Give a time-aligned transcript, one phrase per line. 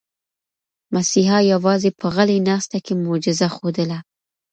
[0.95, 3.99] مسیحا یوازې په غلې ناسته کې معجزه ښودله.